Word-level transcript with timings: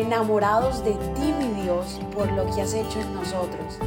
enamorados 0.00 0.84
de 0.84 0.92
ti, 0.92 1.32
mi 1.38 1.62
Dios, 1.62 2.00
por 2.14 2.30
lo 2.32 2.46
que 2.54 2.62
has 2.62 2.74
hecho 2.74 3.00
en 3.00 3.14
nosotros. 3.14 3.78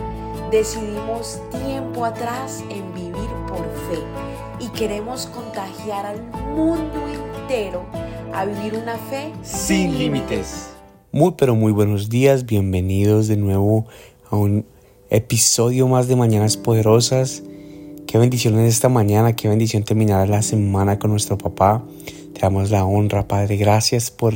Decidimos 0.51 1.41
tiempo 1.63 2.05
atrás 2.05 2.63
en 2.69 2.93
vivir 2.93 3.29
por 3.47 3.63
fe 3.89 3.99
y 4.59 4.67
queremos 4.69 5.25
contagiar 5.27 6.05
al 6.05 6.21
mundo 6.55 6.99
entero 7.07 7.83
a 8.33 8.45
vivir 8.45 8.75
una 8.75 8.97
fe 8.97 9.31
sin 9.41 9.97
límites. 9.97 10.69
Muy 11.11 11.33
pero 11.37 11.55
muy 11.55 11.71
buenos 11.71 12.09
días, 12.09 12.45
bienvenidos 12.45 13.27
de 13.27 13.37
nuevo 13.37 13.85
a 14.29 14.35
un 14.35 14.65
episodio 15.09 15.87
más 15.87 16.07
de 16.07 16.15
Mañanas 16.15 16.57
Poderosas. 16.57 17.43
Qué 18.07 18.17
bendición 18.17 18.55
en 18.59 18.65
esta 18.65 18.89
mañana, 18.89 19.35
qué 19.35 19.47
bendición 19.47 19.83
terminar 19.83 20.29
la 20.29 20.43
semana 20.43 20.99
con 20.99 21.11
nuestro 21.11 21.37
papá. 21.37 21.83
Te 22.33 22.41
damos 22.41 22.71
la 22.71 22.85
honra, 22.85 23.27
Padre. 23.27 23.57
Gracias 23.57 24.11
por 24.11 24.33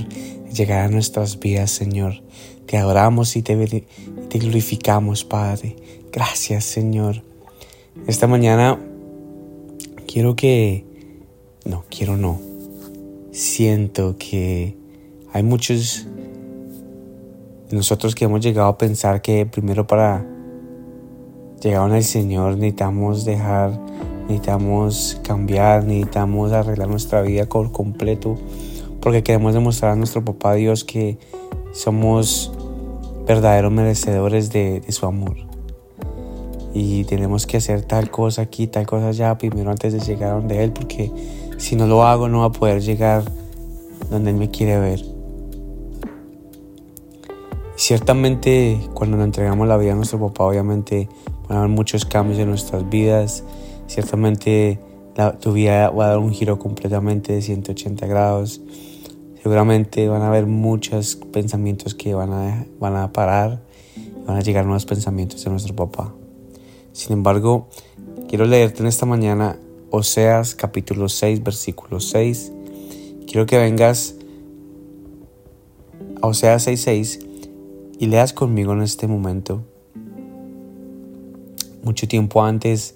llegar 0.51 0.85
a 0.85 0.87
nuestras 0.89 1.39
vidas, 1.39 1.71
Señor. 1.71 2.21
Te 2.65 2.77
adoramos 2.77 3.35
y 3.35 3.41
te, 3.41 3.55
te 4.29 4.39
glorificamos, 4.39 5.23
Padre. 5.23 5.75
Gracias, 6.11 6.65
Señor. 6.65 7.23
Esta 8.07 8.27
mañana 8.27 8.79
quiero 10.07 10.35
que... 10.35 10.85
No, 11.65 11.83
quiero 11.89 12.17
no. 12.17 12.39
Siento 13.31 14.15
que 14.17 14.77
hay 15.33 15.43
muchos 15.43 16.07
de 17.69 17.75
nosotros 17.75 18.15
que 18.15 18.25
hemos 18.25 18.41
llegado 18.41 18.69
a 18.69 18.77
pensar 18.77 19.21
que 19.21 19.45
primero 19.45 19.85
para 19.85 20.25
llegar 21.61 21.91
al 21.91 22.03
Señor 22.03 22.57
necesitamos 22.57 23.25
dejar, 23.25 23.79
necesitamos 24.23 25.19
cambiar, 25.23 25.83
necesitamos 25.83 26.51
arreglar 26.53 26.87
nuestra 26.87 27.21
vida 27.21 27.45
por 27.45 27.71
completo, 27.71 28.37
porque 29.01 29.23
queremos 29.23 29.53
demostrar 29.53 29.91
a 29.91 29.95
nuestro 29.95 30.23
papá 30.23 30.53
Dios 30.53 30.83
que 30.83 31.17
somos 31.73 32.51
verdaderos 33.27 33.71
merecedores 33.71 34.51
de, 34.51 34.81
de 34.81 34.91
su 34.91 35.05
amor. 35.05 35.35
Y 36.73 37.05
tenemos 37.05 37.47
que 37.47 37.57
hacer 37.57 37.81
tal 37.83 38.11
cosa 38.11 38.43
aquí, 38.43 38.67
tal 38.67 38.85
cosa 38.85 39.09
allá, 39.09 39.37
primero 39.37 39.71
antes 39.71 39.93
de 39.93 39.99
llegar 39.99 40.33
donde 40.33 40.63
Él, 40.63 40.71
porque 40.71 41.11
si 41.57 41.75
no 41.75 41.87
lo 41.87 42.03
hago 42.03 42.29
no 42.29 42.39
va 42.39 42.45
a 42.45 42.51
poder 42.51 42.81
llegar 42.81 43.23
donde 44.09 44.31
Él 44.31 44.37
me 44.37 44.49
quiere 44.49 44.79
ver. 44.79 45.17
Ciertamente 47.75 48.79
cuando 48.93 49.17
nos 49.17 49.25
entregamos 49.27 49.67
la 49.67 49.77
vida 49.77 49.93
a 49.93 49.95
nuestro 49.95 50.19
papá, 50.19 50.45
obviamente 50.45 51.09
van 51.47 51.57
a 51.57 51.61
haber 51.61 51.75
muchos 51.75 52.05
cambios 52.05 52.39
en 52.39 52.49
nuestras 52.49 52.89
vidas. 52.89 53.43
Ciertamente 53.87 54.79
tu 55.39 55.53
vida 55.53 55.89
va 55.89 56.05
a 56.05 56.09
dar 56.09 56.17
un 56.19 56.33
giro 56.33 56.59
completamente 56.59 57.33
de 57.33 57.41
180 57.41 58.05
grados. 58.07 58.61
Seguramente 59.41 60.07
van 60.07 60.21
a 60.21 60.27
haber 60.27 60.45
muchos 60.45 61.15
pensamientos 61.15 61.95
que 61.95 62.13
van 62.13 62.33
a, 62.33 62.65
van 62.79 62.95
a 62.95 63.11
parar 63.11 63.61
van 64.25 64.37
a 64.37 64.41
llegar 64.41 64.65
nuevos 64.65 64.85
pensamientos 64.85 65.43
de 65.43 65.49
nuestro 65.49 65.75
papá. 65.75 66.13
Sin 66.91 67.13
embargo, 67.13 67.69
quiero 68.27 68.45
leerte 68.45 68.81
en 68.81 68.87
esta 68.87 69.05
mañana 69.05 69.57
Oseas 69.89 70.53
capítulo 70.53 71.07
6, 71.07 71.43
versículo 71.43 72.01
6. 72.01 72.51
Quiero 73.25 73.45
que 73.45 73.57
vengas 73.57 74.15
a 76.21 76.27
Oseas 76.27 76.63
6, 76.63 76.81
6 76.81 77.19
y 77.99 78.07
leas 78.07 78.33
conmigo 78.33 78.73
en 78.73 78.81
este 78.81 79.07
momento 79.07 79.63
mucho 81.87 82.07
tiempo 82.07 82.43
antes, 82.43 82.95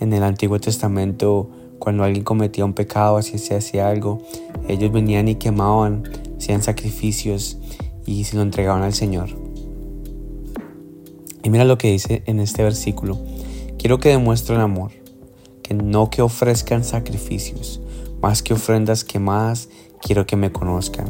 en 0.00 0.14
el 0.14 0.22
Antiguo 0.22 0.58
Testamento, 0.58 1.50
cuando 1.80 2.04
alguien 2.04 2.22
cometía 2.22 2.64
un 2.64 2.74
pecado, 2.74 3.16
así 3.16 3.38
se 3.38 3.56
hacía 3.56 3.88
algo, 3.88 4.22
ellos 4.68 4.92
venían 4.92 5.26
y 5.26 5.34
quemaban, 5.34 6.04
hacían 6.38 6.62
sacrificios 6.62 7.58
y 8.06 8.22
se 8.24 8.36
lo 8.36 8.42
entregaban 8.42 8.82
al 8.82 8.94
Señor. 8.94 9.30
Y 11.42 11.50
mira 11.50 11.64
lo 11.64 11.78
que 11.78 11.90
dice 11.90 12.22
en 12.26 12.38
este 12.38 12.62
versículo. 12.62 13.18
Quiero 13.78 13.98
que 13.98 14.10
demuestren 14.10 14.60
amor, 14.60 14.92
que 15.62 15.74
no 15.74 16.10
que 16.10 16.22
ofrezcan 16.22 16.84
sacrificios, 16.84 17.80
más 18.20 18.42
que 18.42 18.52
ofrendas 18.52 19.02
quemadas, 19.02 19.70
quiero 20.02 20.26
que 20.26 20.36
me 20.36 20.52
conozcan. 20.52 21.08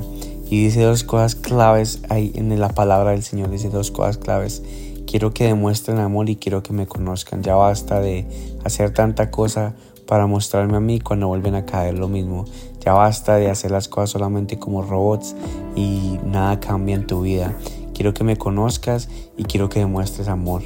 Y 0.48 0.64
dice 0.64 0.82
dos 0.82 1.04
cosas 1.04 1.34
claves 1.34 2.00
ahí 2.09 2.32
en 2.36 2.59
la 2.59 2.69
palabra 2.70 3.10
del 3.10 3.25
Señor, 3.25 3.50
dice 3.50 3.69
dos 3.69 3.91
cosas 3.91 4.19
claves 4.19 4.62
Quiero 5.10 5.34
que 5.34 5.42
demuestren 5.42 5.98
amor 5.98 6.30
y 6.30 6.36
quiero 6.36 6.62
que 6.62 6.72
me 6.72 6.86
conozcan. 6.86 7.42
Ya 7.42 7.56
basta 7.56 7.98
de 7.98 8.28
hacer 8.62 8.94
tanta 8.94 9.32
cosa 9.32 9.75
para 10.06 10.26
mostrarme 10.26 10.76
a 10.76 10.80
mí 10.80 11.00
cuando 11.00 11.28
vuelven 11.28 11.54
a 11.54 11.64
caer 11.64 11.98
lo 11.98 12.08
mismo. 12.08 12.44
Ya 12.80 12.92
basta 12.92 13.36
de 13.36 13.50
hacer 13.50 13.70
las 13.70 13.88
cosas 13.88 14.10
solamente 14.10 14.58
como 14.58 14.82
robots 14.82 15.34
y 15.76 16.18
nada 16.24 16.60
cambia 16.60 16.94
en 16.94 17.06
tu 17.06 17.22
vida. 17.22 17.54
Quiero 17.94 18.14
que 18.14 18.24
me 18.24 18.36
conozcas 18.36 19.08
y 19.36 19.44
quiero 19.44 19.68
que 19.68 19.80
demuestres 19.80 20.28
amor. 20.28 20.62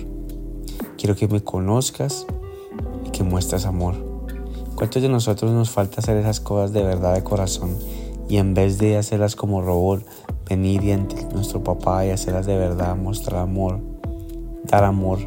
Quiero 0.96 1.16
que 1.16 1.28
me 1.28 1.42
conozcas 1.42 2.26
y 3.06 3.10
que 3.10 3.22
muestres 3.22 3.66
amor. 3.66 3.94
¿Cuántos 4.76 5.02
de 5.02 5.08
nosotros 5.08 5.52
nos 5.52 5.70
falta 5.70 6.00
hacer 6.00 6.16
esas 6.16 6.40
cosas 6.40 6.72
de 6.72 6.82
verdad 6.82 7.14
de 7.14 7.22
corazón? 7.22 7.76
Y 8.28 8.38
en 8.38 8.54
vez 8.54 8.78
de 8.78 8.96
hacerlas 8.96 9.36
como 9.36 9.62
robot, 9.62 10.04
venir 10.48 10.82
y 10.84 10.92
ante 10.92 11.24
nuestro 11.34 11.62
papá 11.62 12.06
y 12.06 12.10
hacerlas 12.10 12.46
de 12.46 12.56
verdad, 12.56 12.96
mostrar 12.96 13.40
amor 13.40 13.80
dar 14.64 14.84
amor 14.84 15.18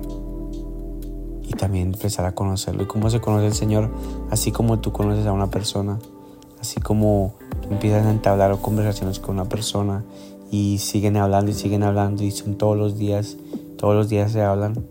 y 1.47 1.53
también 1.53 1.93
empezar 1.93 2.25
a 2.25 2.35
conocerlo. 2.35 2.83
¿Y 2.83 2.85
cómo 2.87 3.09
se 3.09 3.21
conoce 3.21 3.47
el 3.47 3.53
Señor? 3.53 3.89
Así 4.29 4.51
como 4.51 4.79
tú 4.79 4.91
conoces 4.91 5.25
a 5.25 5.31
una 5.31 5.49
persona, 5.49 5.97
así 6.59 6.81
como 6.81 7.35
empiezas 7.69 8.05
a 8.05 8.11
entablar 8.11 8.57
conversaciones 8.59 9.19
con 9.19 9.35
una 9.35 9.45
persona 9.45 10.03
y 10.51 10.77
siguen 10.79 11.17
hablando 11.17 11.51
y 11.51 11.53
siguen 11.53 11.83
hablando 11.83 12.23
y 12.23 12.31
son 12.31 12.55
todos 12.55 12.77
los 12.77 12.97
días, 12.97 13.37
todos 13.77 13.95
los 13.95 14.09
días 14.09 14.31
se 14.31 14.41
hablan. 14.41 14.85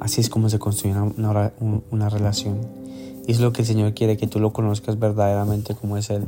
Así 0.00 0.20
es 0.20 0.28
como 0.28 0.48
se 0.48 0.58
construye 0.58 0.94
una, 1.16 1.52
una 1.90 2.08
relación. 2.08 2.58
Y 3.26 3.32
es 3.32 3.40
lo 3.40 3.52
que 3.52 3.62
el 3.62 3.68
Señor 3.68 3.94
quiere, 3.94 4.16
que 4.16 4.26
tú 4.26 4.40
lo 4.40 4.52
conozcas 4.52 4.98
verdaderamente 4.98 5.74
como 5.74 5.96
es 5.96 6.08
Él. 6.08 6.24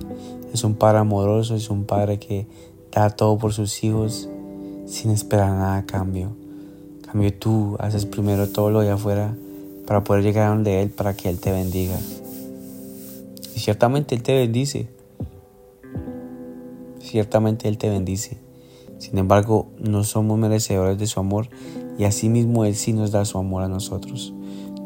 Es 0.52 0.64
un 0.64 0.74
Padre 0.74 0.98
amoroso, 0.98 1.54
es 1.54 1.70
un 1.70 1.84
Padre 1.84 2.18
que 2.18 2.46
da 2.92 3.10
todo 3.10 3.38
por 3.38 3.52
sus 3.52 3.82
hijos, 3.82 4.28
sin 4.86 5.10
esperar 5.10 5.50
nada 5.50 5.76
a 5.78 5.86
cambio. 5.86 6.39
Cambio 7.10 7.34
tú 7.34 7.76
haces 7.81 8.06
primero 8.06 8.48
todo 8.48 8.71
lo 8.71 8.81
de 8.81 8.91
afuera 8.91 9.34
para 9.87 10.04
poder 10.04 10.22
llegar 10.22 10.47
a 10.47 10.50
donde 10.50 10.81
Él, 10.81 10.91
para 10.91 11.15
que 11.15 11.28
Él 11.28 11.41
te 11.41 11.50
bendiga. 11.50 11.98
Y 13.54 13.59
ciertamente 13.59 14.15
Él 14.15 14.22
te 14.22 14.34
bendice. 14.34 14.88
Ciertamente 17.00 17.69
Él 17.69 17.78
te 17.78 17.88
bendice. 17.88 18.38
Sin 18.98 19.19
embargo, 19.19 19.66
no 19.78 20.04
somos 20.04 20.38
merecedores 20.38 20.98
de 20.98 21.06
su 21.06 21.19
amor 21.19 21.48
y 21.98 22.04
asimismo 22.04 22.65
Él 22.65 22.76
sí 22.76 22.93
nos 22.93 23.10
da 23.10 23.25
su 23.25 23.38
amor 23.38 23.65
a 23.65 23.69
nosotros. 23.69 24.32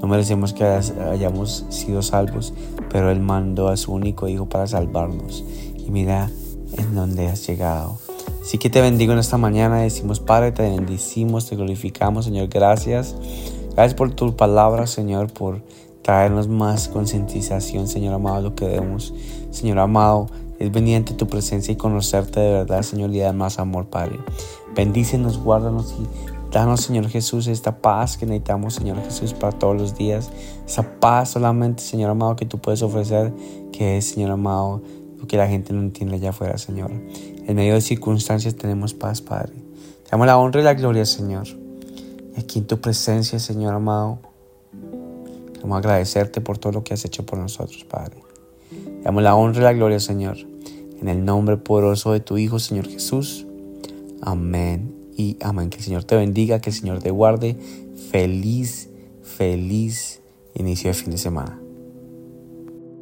No 0.01 0.09
merecemos 0.09 0.55
que 0.55 0.65
hayamos 0.65 1.67
sido 1.69 2.01
salvos, 2.01 2.55
pero 2.91 3.11
Él 3.11 3.21
mandó 3.21 3.69
a 3.69 3.77
su 3.77 3.93
único 3.93 4.29
Hijo 4.29 4.49
para 4.49 4.67
salvarnos. 4.67 5.45
Y 5.77 5.91
mira 5.91 6.31
en 6.79 6.95
dónde 6.95 7.29
has 7.29 7.47
llegado. 7.47 8.04
Así 8.45 8.59
que 8.59 8.69
te 8.69 8.83
bendigo 8.83 9.15
en 9.15 9.19
esta 9.19 9.39
mañana. 9.39 9.79
Decimos, 9.79 10.21
Padre, 10.21 10.53
te 10.53 10.63
bendicimos, 10.63 11.49
te 11.49 11.57
glorificamos, 11.57 12.27
Señor. 12.27 12.49
Gracias. 12.49 13.17
Gracias 13.73 13.95
por 13.95 14.11
tu 14.11 14.37
palabra, 14.37 14.87
Señor, 14.87 15.33
por 15.33 15.63
traernos 16.03 16.47
más 16.47 16.89
concientización, 16.89 17.89
Señor 17.89 18.13
amado, 18.13 18.43
lo 18.43 18.55
que 18.55 18.67
debemos. 18.67 19.15
Señor 19.51 19.79
amado, 19.79 20.27
es 20.59 20.71
venir 20.71 20.97
ante 20.97 21.15
tu 21.15 21.27
presencia 21.27 21.73
y 21.73 21.77
conocerte 21.77 22.39
de 22.39 22.53
verdad, 22.53 22.83
Señor, 22.83 23.15
y 23.15 23.21
dar 23.21 23.35
más 23.35 23.59
amor, 23.59 23.87
Padre. 23.87 24.19
Bendícenos, 24.77 25.39
guárdanos 25.39 25.95
y 25.99 26.53
danos, 26.53 26.83
Señor 26.83 27.09
Jesús, 27.09 27.47
esta 27.47 27.79
paz 27.79 28.19
que 28.19 28.27
necesitamos, 28.27 28.75
Señor 28.75 29.03
Jesús, 29.03 29.33
para 29.33 29.59
todos 29.59 29.75
los 29.81 29.97
días. 29.97 30.31
Esa 30.67 31.01
paz 31.01 31.31
solamente, 31.31 31.83
Señor 31.83 32.11
amado, 32.11 32.37
que 32.37 32.45
tú 32.45 32.59
puedes 32.59 32.83
ofrecer, 32.83 33.33
que 33.73 33.97
es, 33.97 34.05
Señor 34.05 34.33
amado, 34.33 34.83
lo 35.19 35.27
que 35.27 35.39
la 35.39 35.49
gente 35.49 35.73
no 35.73 35.81
entiende 35.81 36.17
allá 36.17 36.29
afuera, 36.29 36.59
Señor. 36.59 36.91
En 37.47 37.57
medio 37.57 37.75
de 37.75 37.81
circunstancias 37.81 38.55
tenemos 38.55 38.95
paz, 38.95 39.21
Padre. 39.21 39.53
Te 40.05 40.11
damos 40.11 40.27
la 40.27 40.39
honra 40.39 40.61
y 40.61 40.65
la 40.65 40.75
gloria, 40.75 41.05
Señor. 41.05 41.47
Y 42.37 42.41
aquí 42.41 42.59
en 42.59 42.67
tu 42.67 42.81
presencia, 42.81 43.39
Señor 43.39 43.75
amado, 43.75 44.19
queremos 45.53 45.79
agradecerte 45.79 46.41
por 46.41 46.59
todo 46.59 46.73
lo 46.73 46.85
que 46.85 46.95
has 46.95 47.05
hecho 47.05 47.27
por 47.27 47.39
nosotros, 47.39 47.85
Padre. 47.85 48.17
Te 48.71 49.03
damos 49.03 49.23
la 49.23 49.35
honra 49.35 49.61
y 49.61 49.65
la 49.65 49.73
gloria, 49.75 50.01
Señor. 50.01 50.39
En 51.01 51.09
el 51.09 51.25
nombre 51.25 51.59
poderoso 51.59 52.13
de 52.13 52.21
tu 52.21 52.39
Hijo, 52.39 52.59
Señor 52.59 52.89
Jesús. 52.89 53.47
Amén 54.23 54.95
y 55.17 55.37
amén. 55.43 55.69
Que 55.69 55.77
el 55.77 55.85
Señor 55.85 56.05
te 56.05 56.17
bendiga, 56.17 56.61
que 56.61 56.71
el 56.71 56.77
Señor 56.77 57.03
te 57.03 57.11
guarde. 57.11 57.57
Feliz, 58.11 58.89
feliz 59.23 60.23
inicio 60.55 60.89
de 60.89 60.95
fin 60.95 61.11
de 61.11 61.19
semana. 61.19 61.64